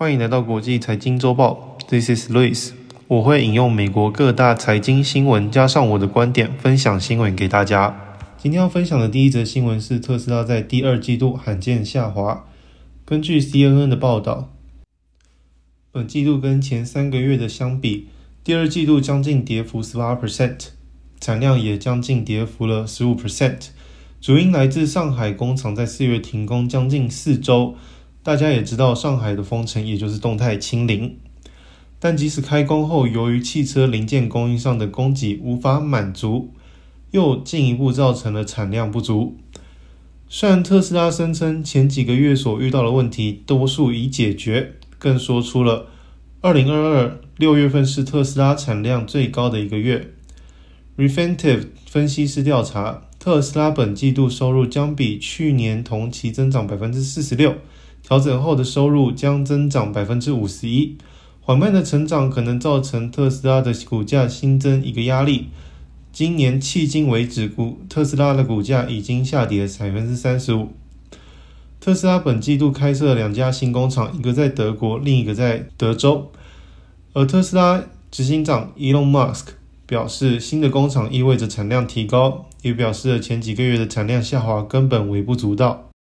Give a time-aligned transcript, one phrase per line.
[0.00, 2.70] 欢迎来到国际财经周报，This is Louis。
[3.06, 8.16] 我会引用美国各大财经新闻，加上我的观点，分享新闻给大家。
[8.38, 12.46] 今天要分享的第一则新闻是特斯拉在第二季度罕见下滑。
[13.04, 14.48] 根据 CNN 的报道，
[15.92, 18.08] 本季度跟前三个月的相比，
[18.42, 20.68] 第二季度将近跌幅十八 percent，
[21.20, 23.66] 产量也将近跌幅了十五 percent。
[24.18, 27.74] 主因来自上海工厂在四月停工将近四周。
[28.22, 31.16] 大家也知道，上海的封城也就是动态清零。
[31.98, 36.52] 但即使开工后，由于汽车零件供应上的供给无法满足，
[37.12, 39.36] 又进一步造成了产量不足。
[40.28, 45.86] 虽然特斯拉声称前几个月所遇到的问题多数已解决，更说出了
[46.40, 50.12] 二零二二六月份是特斯拉产量最高的一个月。
[50.96, 57.56] Refinitive 分析师调查，特斯拉本季度收入将比去年同期增长百分之四十六。
[58.02, 60.96] 调整后的收入将增长百分之五十一，
[61.40, 65.48] 缓慢的成长可能造成特斯拉的股价新增一个压力。
[66.12, 70.70] 今年迄今为止，股特斯拉的股价已经下跌百分之三十五。
[71.78, 76.30] 特斯拉本季度开设了两家新工厂，一个在德国，另一个在德州。
[77.12, 79.46] 而特斯拉执行长 Elon Musk
[79.86, 85.89] 表示，新的工厂意味着产量提高，也表示了前几个月的产量下滑根本微不足道。